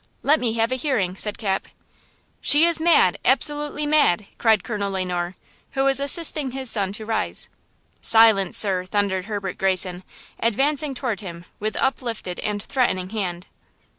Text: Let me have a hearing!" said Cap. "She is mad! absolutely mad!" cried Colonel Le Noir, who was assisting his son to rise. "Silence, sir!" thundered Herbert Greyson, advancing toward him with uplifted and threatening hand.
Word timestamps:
Let 0.23 0.39
me 0.39 0.53
have 0.53 0.71
a 0.71 0.77
hearing!" 0.77 1.15
said 1.15 1.37
Cap. 1.37 1.67
"She 2.41 2.65
is 2.65 2.79
mad! 2.79 3.19
absolutely 3.23 3.85
mad!" 3.85 4.25
cried 4.39 4.63
Colonel 4.63 4.89
Le 4.89 5.05
Noir, 5.05 5.35
who 5.73 5.83
was 5.83 5.99
assisting 5.99 6.49
his 6.49 6.71
son 6.71 6.91
to 6.93 7.05
rise. 7.05 7.49
"Silence, 8.01 8.57
sir!" 8.57 8.83
thundered 8.85 9.25
Herbert 9.25 9.59
Greyson, 9.59 10.01
advancing 10.39 10.95
toward 10.95 11.19
him 11.19 11.45
with 11.59 11.75
uplifted 11.75 12.39
and 12.39 12.63
threatening 12.63 13.11
hand. 13.11 13.45